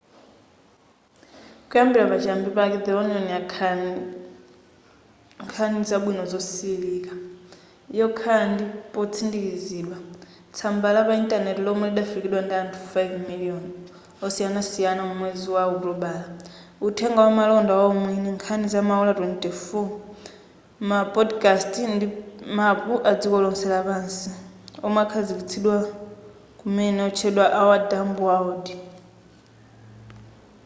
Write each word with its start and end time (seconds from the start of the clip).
kuyambira 1.69 2.07
pa 2.11 2.17
chiyambi 2.21 2.49
pake 2.57 2.77
the 2.85 2.93
onion 3.01 3.25
yakhala 3.35 3.89
nkhani 5.43 5.77
zabwino 5.89 6.23
zosililika 6.31 7.13
yokhala 7.99 8.45
ndi 8.53 8.65
potsindikizidwa 8.93 9.97
tsamba 10.55 10.87
la 10.95 11.01
pa 11.07 11.13
intaneti 11.21 11.61
lomwe 11.65 11.85
lidafikiridwa 11.89 12.41
ndi 12.43 12.53
anthu 12.61 12.79
5,000,000 12.95 13.67
osiyanasiyana 14.25 15.01
mu 15.09 15.13
mwezi 15.21 15.47
wa 15.55 15.61
okutobala 15.73 16.25
uthenga 16.87 17.21
wamalonda 17.25 17.73
waumwini 17.81 18.29
nkhani 18.37 18.65
zamaola 18.73 19.11
24 19.17 19.85
ma 20.89 20.99
podcast 21.15 21.73
ndi 21.95 22.05
mapu 22.57 22.93
adziko 23.09 23.37
lonse 23.43 23.65
lapansi 23.73 24.29
omwe 24.85 24.99
akhazikitsidwa 25.05 25.75
kumene 26.59 26.99
otchedwa 27.09 27.45
our 27.61 27.79
dumb 27.91 28.17
world 28.27 28.65